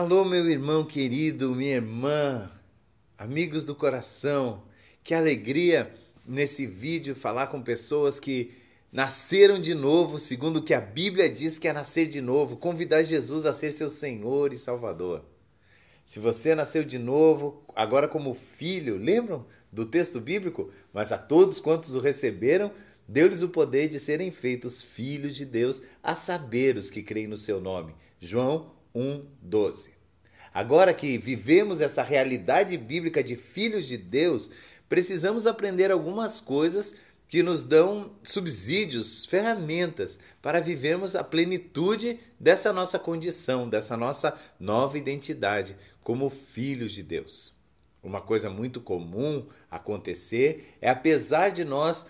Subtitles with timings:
[0.00, 2.50] Alô, meu irmão querido, minha irmã,
[3.18, 4.62] amigos do coração.
[5.04, 5.92] Que alegria
[6.26, 8.50] nesse vídeo falar com pessoas que
[8.90, 13.02] nasceram de novo, segundo o que a Bíblia diz que é nascer de novo, convidar
[13.02, 15.22] Jesus a ser seu Senhor e Salvador.
[16.02, 20.72] Se você nasceu de novo, agora como filho, lembram do texto bíblico?
[20.94, 22.72] Mas a todos quantos o receberam,
[23.06, 27.36] deu-lhes o poder de serem feitos filhos de Deus, a saber os que creem no
[27.36, 27.94] seu nome.
[28.18, 29.90] João 1:12.
[30.52, 34.50] Agora que vivemos essa realidade bíblica de filhos de Deus,
[34.88, 36.94] precisamos aprender algumas coisas
[37.28, 44.98] que nos dão subsídios, ferramentas para vivermos a plenitude dessa nossa condição, dessa nossa nova
[44.98, 47.54] identidade como filhos de Deus.
[48.02, 52.04] Uma coisa muito comum acontecer é, apesar de nós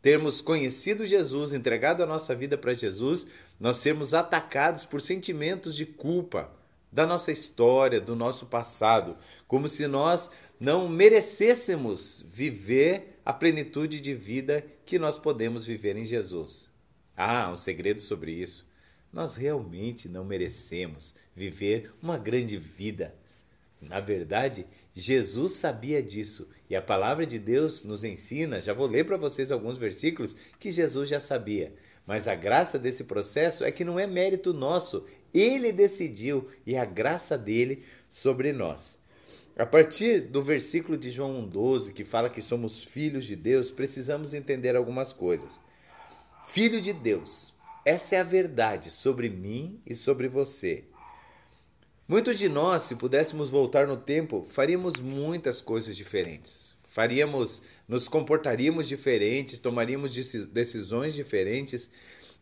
[0.00, 3.26] termos conhecido Jesus, entregado a nossa vida para Jesus,
[3.58, 6.50] nós sermos atacados por sentimentos de culpa
[6.92, 14.14] da nossa história, do nosso passado, como se nós não merecêssemos viver a plenitude de
[14.14, 16.70] vida que nós podemos viver em Jesus.
[17.16, 18.66] Ah, um segredo sobre isso.
[19.12, 23.14] Nós realmente não merecemos viver uma grande vida.
[23.80, 28.60] Na verdade, Jesus sabia disso e a palavra de Deus nos ensina.
[28.60, 31.72] Já vou ler para vocês alguns versículos que Jesus já sabia.
[32.06, 36.84] Mas a graça desse processo é que não é mérito nosso, ele decidiu e a
[36.84, 38.98] graça dele sobre nós.
[39.58, 44.34] A partir do versículo de João 1,12, que fala que somos filhos de Deus, precisamos
[44.34, 45.58] entender algumas coisas.
[46.46, 50.84] Filho de Deus, essa é a verdade sobre mim e sobre você.
[52.08, 58.88] Muitos de nós, se pudéssemos voltar no tempo, faríamos muitas coisas diferentes faríamos, nos comportaríamos
[58.88, 60.14] diferentes, tomaríamos
[60.46, 61.90] decisões diferentes.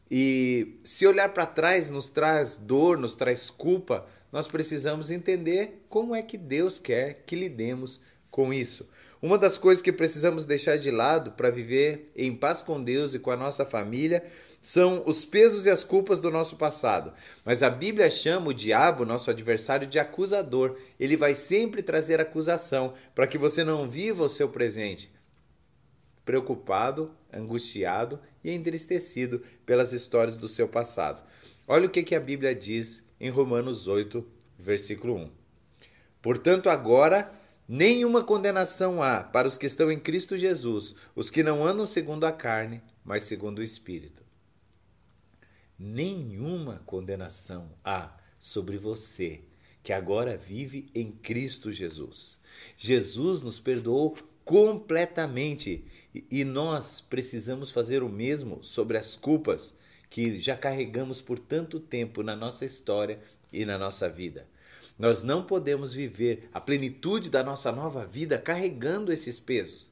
[0.09, 6.15] E se olhar para trás nos traz dor, nos traz culpa, nós precisamos entender como
[6.15, 8.89] é que Deus quer que lidemos com isso.
[9.21, 13.19] Uma das coisas que precisamos deixar de lado para viver em paz com Deus e
[13.19, 14.23] com a nossa família
[14.65, 17.13] são os pesos e as culpas do nosso passado.
[17.45, 20.79] Mas a Bíblia chama o diabo, nosso adversário, de acusador.
[20.99, 25.13] Ele vai sempre trazer acusação para que você não viva o seu presente
[26.25, 31.23] preocupado, angustiado e entristecido pelas histórias do seu passado.
[31.69, 34.27] Olha o que, que a Bíblia diz em Romanos 8,
[34.59, 35.31] versículo 1.
[36.23, 37.31] Portanto, agora
[37.69, 42.25] nenhuma condenação há para os que estão em Cristo Jesus, os que não andam segundo
[42.25, 44.24] a carne, mas segundo o Espírito
[45.79, 49.43] nenhuma condenação há sobre você
[49.83, 52.39] que agora vive em Cristo Jesus.
[52.77, 55.85] Jesus nos perdoou completamente
[56.31, 59.75] e nós precisamos fazer o mesmo sobre as culpas
[60.09, 63.21] que já carregamos por tanto tempo na nossa história
[63.53, 64.47] e na nossa vida.
[64.99, 69.91] Nós não podemos viver a plenitude da nossa nova vida carregando esses pesos.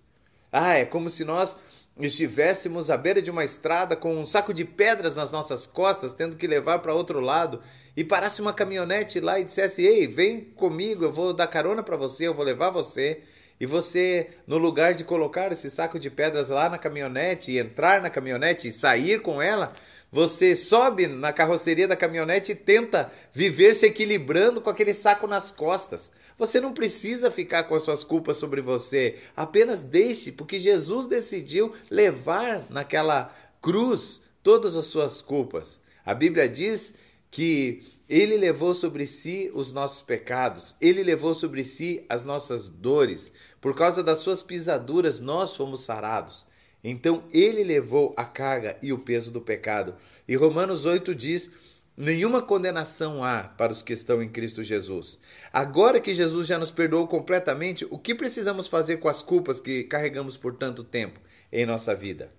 [0.53, 1.57] Ah, é como se nós
[1.99, 6.37] estivéssemos à beira de uma estrada com um saco de pedras nas nossas costas, tendo
[6.37, 7.63] que levar para outro lado,
[7.97, 11.97] e parasse uma caminhonete lá e dissesse: Ei, vem comigo, eu vou dar carona para
[11.97, 13.23] você, eu vou levar você.
[13.59, 18.03] E você, no lugar de colocar esse saco de pedras lá na caminhonete, e entrar
[18.03, 19.73] na caminhonete e sair com ela,
[20.12, 25.50] você sobe na carroceria da caminhonete e tenta viver se equilibrando com aquele saco nas
[25.50, 26.11] costas.
[26.37, 29.17] Você não precisa ficar com as suas culpas sobre você.
[29.34, 35.81] Apenas deixe, porque Jesus decidiu levar naquela cruz todas as suas culpas.
[36.05, 36.93] A Bíblia diz
[37.31, 43.33] que ele levou sobre si os nossos pecados, ele levou sobre si as nossas dores.
[43.62, 46.44] Por causa das suas pisaduras, nós fomos sarados.
[46.82, 49.94] Então ele levou a carga e o peso do pecado.
[50.26, 51.50] E Romanos 8 diz:
[51.97, 55.19] Nenhuma condenação há para os que estão em Cristo Jesus.
[55.53, 59.84] Agora que Jesus já nos perdoou completamente, o que precisamos fazer com as culpas que
[59.84, 61.20] carregamos por tanto tempo
[61.53, 62.32] em nossa vida?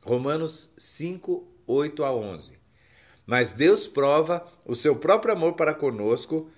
[0.00, 2.52] Romanos 5, 8 a 11.
[3.26, 6.50] Mas Deus prova o seu próprio amor para conosco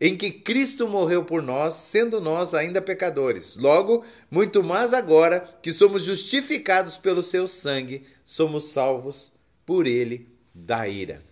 [0.00, 3.56] em que Cristo morreu por nós, sendo nós ainda pecadores.
[3.56, 9.32] Logo, muito mais agora que somos justificados pelo seu sangue, somos salvos
[9.66, 11.22] por ele da ira.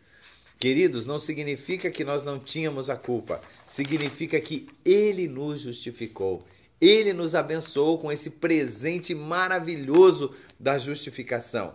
[0.58, 6.44] Queridos, não significa que nós não tínhamos a culpa, significa que ele nos justificou.
[6.80, 11.74] Ele nos abençoou com esse presente maravilhoso da justificação.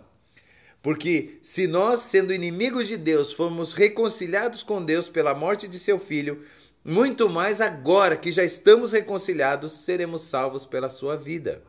[0.82, 5.98] Porque se nós, sendo inimigos de Deus, fomos reconciliados com Deus pela morte de seu
[5.98, 6.44] filho,
[6.84, 11.62] muito mais agora que já estamos reconciliados, seremos salvos pela sua vida.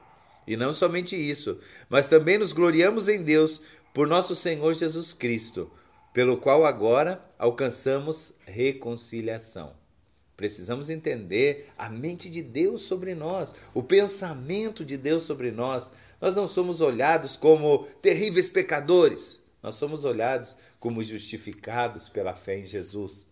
[0.47, 3.61] E não somente isso, mas também nos gloriamos em Deus
[3.93, 5.71] por nosso Senhor Jesus Cristo,
[6.13, 9.73] pelo qual agora alcançamos reconciliação.
[10.35, 15.91] Precisamos entender a mente de Deus sobre nós, o pensamento de Deus sobre nós.
[16.19, 22.65] Nós não somos olhados como terríveis pecadores, nós somos olhados como justificados pela fé em
[22.65, 23.25] Jesus.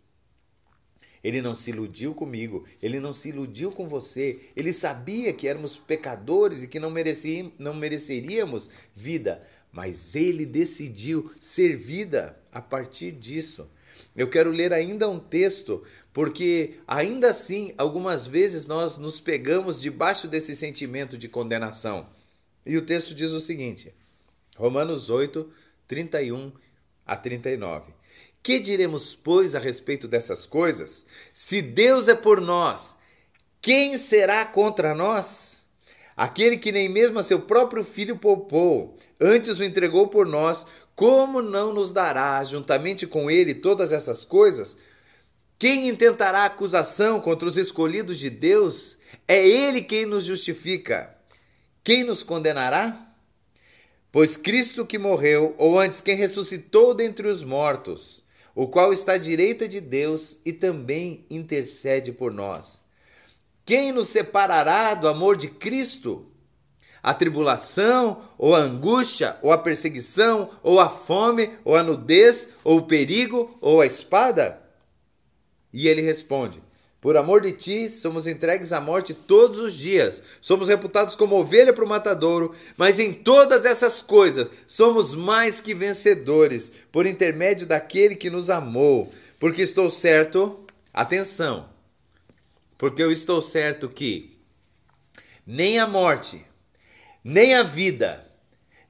[1.23, 4.39] Ele não se iludiu comigo, ele não se iludiu com você.
[4.55, 6.91] Ele sabia que éramos pecadores e que não,
[7.59, 13.69] não mereceríamos vida, mas ele decidiu ser vida a partir disso.
[14.15, 20.27] Eu quero ler ainda um texto, porque ainda assim, algumas vezes nós nos pegamos debaixo
[20.27, 22.07] desse sentimento de condenação.
[22.65, 23.93] E o texto diz o seguinte:
[24.57, 25.49] Romanos 8,
[25.87, 26.51] 31
[27.05, 27.93] a 39.
[28.43, 31.05] Que diremos, pois, a respeito dessas coisas?
[31.33, 32.95] Se Deus é por nós,
[33.61, 35.61] quem será contra nós?
[36.17, 40.65] Aquele que nem mesmo a seu próprio filho poupou, antes o entregou por nós,
[40.95, 44.75] como não nos dará, juntamente com ele, todas essas coisas?
[45.57, 48.97] Quem intentará acusação contra os escolhidos de Deus?
[49.27, 51.15] É ele quem nos justifica.
[51.83, 53.13] Quem nos condenará?
[54.11, 58.23] Pois Cristo que morreu, ou antes, quem ressuscitou dentre os mortos,
[58.55, 62.81] o qual está à direita de Deus e também intercede por nós.
[63.65, 66.27] Quem nos separará do amor de Cristo?
[67.01, 72.77] A tribulação, ou a angústia, ou a perseguição, ou a fome, ou a nudez, ou
[72.77, 74.61] o perigo, ou a espada?
[75.73, 76.61] E ele responde:
[77.01, 80.21] por amor de ti, somos entregues à morte todos os dias.
[80.39, 85.73] Somos reputados como ovelha para o matadouro, mas em todas essas coisas somos mais que
[85.73, 89.11] vencedores, por intermédio daquele que nos amou.
[89.39, 90.63] Porque estou certo,
[90.93, 91.67] atenção,
[92.77, 94.37] porque eu estou certo que
[95.45, 96.45] nem a morte,
[97.23, 98.27] nem a vida,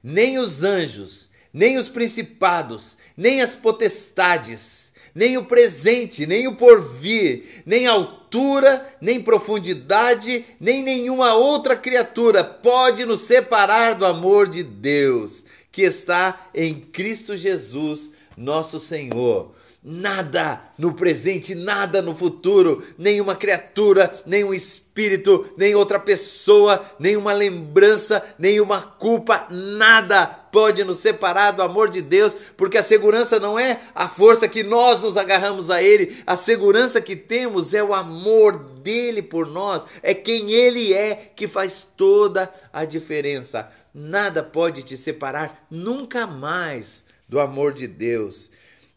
[0.02, 7.62] nem os anjos, nem os principados, nem as potestades, nem o presente, nem o porvir,
[7.66, 15.44] nem altura, nem profundidade, nem nenhuma outra criatura pode nos separar do amor de Deus,
[15.70, 19.54] que está em Cristo Jesus, nosso Senhor.
[19.84, 28.22] Nada no presente, nada no futuro, nenhuma criatura, nenhum espírito, nem outra pessoa, nenhuma lembrança,
[28.38, 33.80] nenhuma culpa, nada pode nos separar do amor de Deus, porque a segurança não é
[33.94, 38.58] a força que nós nos agarramos a Ele, a segurança que temos é o amor
[38.58, 43.72] dele por nós, é quem Ele é que faz toda a diferença.
[43.94, 48.50] Nada pode te separar nunca mais do amor de Deus.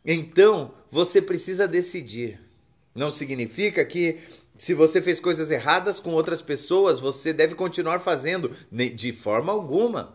[0.06, 2.40] Então, você precisa decidir.
[2.94, 4.20] Não significa que
[4.58, 10.14] se você fez coisas erradas com outras pessoas, você deve continuar fazendo de forma alguma.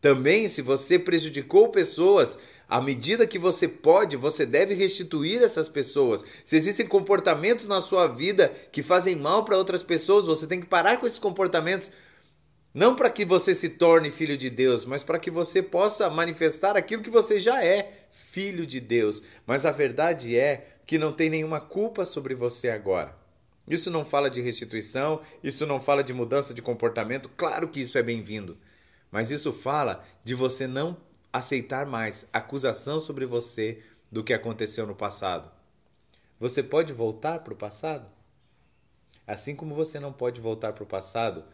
[0.00, 2.38] Também, se você prejudicou pessoas,
[2.68, 6.24] à medida que você pode, você deve restituir essas pessoas.
[6.44, 10.66] Se existem comportamentos na sua vida que fazem mal para outras pessoas, você tem que
[10.66, 11.90] parar com esses comportamentos
[12.72, 16.76] não para que você se torne filho de Deus, mas para que você possa manifestar
[16.76, 19.20] aquilo que você já é, filho de Deus.
[19.44, 23.16] Mas a verdade é que não tem nenhuma culpa sobre você agora.
[23.66, 27.98] Isso não fala de restituição, isso não fala de mudança de comportamento, claro que isso
[27.98, 28.56] é bem-vindo.
[29.10, 30.96] Mas isso fala de você não
[31.32, 35.50] aceitar mais acusação sobre você do que aconteceu no passado.
[36.38, 38.08] Você pode voltar para o passado?
[39.26, 41.44] Assim como você não pode voltar para o passado,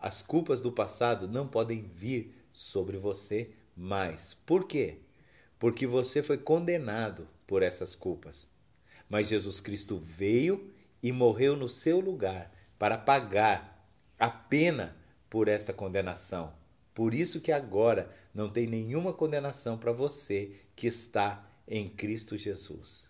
[0.00, 4.34] as culpas do passado não podem vir sobre você mais.
[4.46, 4.98] Por quê?
[5.58, 8.46] Porque você foi condenado por essas culpas.
[9.08, 13.86] Mas Jesus Cristo veio e morreu no seu lugar para pagar
[14.18, 14.96] a pena
[15.28, 16.52] por esta condenação.
[16.96, 23.04] Por isso que agora não tem nenhuma condenação para você que está em Cristo Jesus.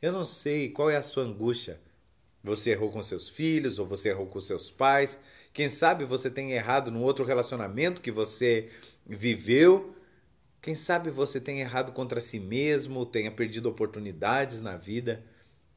[0.00, 1.80] Eu não sei qual é a sua angústia.
[2.40, 5.18] Você errou com seus filhos ou você errou com seus pais,
[5.52, 8.70] quem sabe você tenha errado num outro relacionamento que você
[9.04, 9.92] viveu.
[10.62, 15.24] Quem sabe você tenha errado contra si mesmo, tenha perdido oportunidades na vida.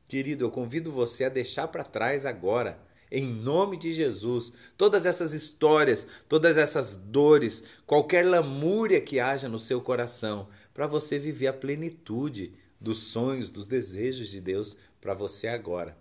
[0.06, 2.78] Querido, eu convido você a deixar para trás agora,
[3.14, 9.60] em nome de Jesus, todas essas histórias, todas essas dores, qualquer lamúria que haja no
[9.60, 15.48] seu coração, para você viver a plenitude dos sonhos, dos desejos de Deus para você
[15.48, 15.98] agora.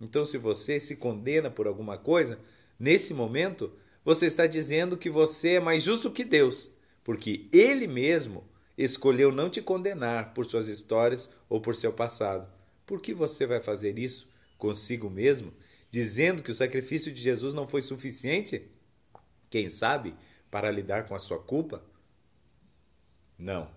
[0.00, 2.38] Então, se você se condena por alguma coisa,
[2.78, 3.72] Nesse momento,
[4.04, 6.70] você está dizendo que você é mais justo que Deus,
[7.02, 8.44] porque Ele mesmo
[8.76, 12.46] escolheu não te condenar por suas histórias ou por seu passado.
[12.84, 15.52] Por que você vai fazer isso consigo mesmo,
[15.90, 18.68] dizendo que o sacrifício de Jesus não foi suficiente?
[19.48, 20.14] Quem sabe
[20.50, 21.84] para lidar com a sua culpa?
[23.38, 23.70] Não.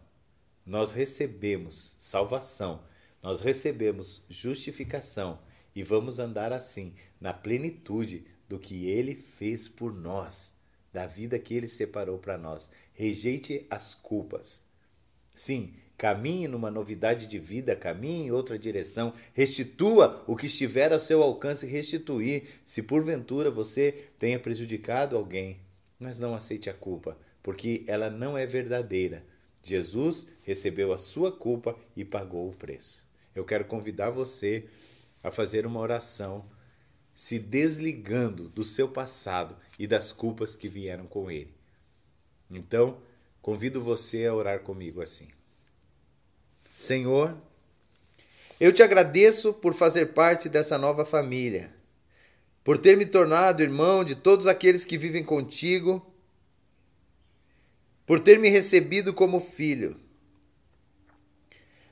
[0.65, 2.83] Nós recebemos salvação,
[3.21, 5.39] nós recebemos justificação
[5.75, 10.53] e vamos andar assim, na plenitude do que ele fez por nós,
[10.91, 12.69] da vida que ele separou para nós.
[12.93, 14.63] Rejeite as culpas.
[15.33, 20.99] Sim, caminhe numa novidade de vida, caminhe em outra direção, restitua o que estiver ao
[20.99, 25.59] seu alcance restituir, se porventura você tenha prejudicado alguém,
[25.99, 29.25] mas não aceite a culpa, porque ela não é verdadeira.
[29.61, 33.05] Jesus recebeu a sua culpa e pagou o preço.
[33.35, 34.69] Eu quero convidar você
[35.21, 36.45] a fazer uma oração
[37.13, 41.53] se desligando do seu passado e das culpas que vieram com ele.
[42.49, 43.01] Então,
[43.41, 45.27] convido você a orar comigo assim.
[46.89, 47.37] Senhor,
[48.59, 51.71] eu te agradeço por fazer parte dessa nova família,
[52.63, 56.03] por ter me tornado irmão de todos aqueles que vivem contigo
[58.07, 59.97] por ter me recebido como filho.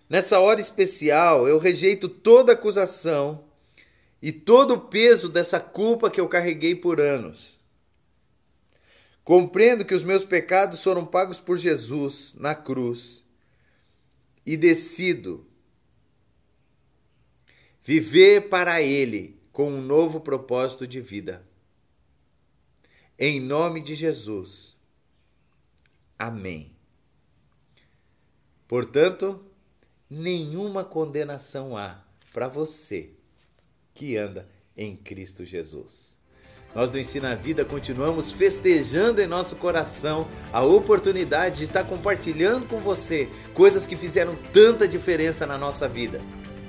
[0.10, 3.44] Nessa hora especial, eu rejeito toda acusação
[4.20, 7.60] e todo o peso dessa culpa que eu carreguei por anos.
[9.24, 13.27] Compreendo que os meus pecados foram pagos por Jesus na cruz
[14.48, 15.46] e decido
[17.84, 21.46] viver para Ele com um novo propósito de vida.
[23.20, 24.77] Em nome de Jesus.
[26.18, 26.72] Amém.
[28.70, 29.46] Portanto,
[30.10, 32.01] nenhuma condenação há
[32.32, 33.12] para você
[33.94, 36.17] que anda em Cristo Jesus.
[36.78, 42.68] Nós do Ensina a Vida continuamos festejando em nosso coração a oportunidade de estar compartilhando
[42.68, 46.22] com você coisas que fizeram tanta diferença na nossa vida.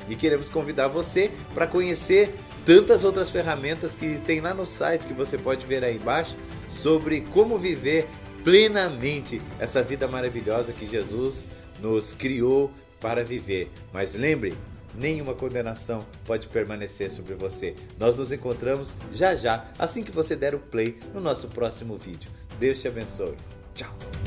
[0.08, 2.34] E queremos convidar você para conhecer
[2.64, 6.34] tantas outras ferramentas que tem lá no site que você pode ver aí embaixo
[6.70, 8.08] sobre como viver
[8.42, 11.46] plenamente essa vida maravilhosa que Jesus
[11.82, 13.70] nos criou para viver.
[13.92, 14.56] Mas lembre,
[14.94, 17.74] nenhuma condenação pode permanecer sobre você.
[17.98, 22.30] Nós nos encontramos já já, assim que você der o play no nosso próximo vídeo.
[22.58, 23.36] Deus te abençoe.
[23.74, 24.17] Tchau.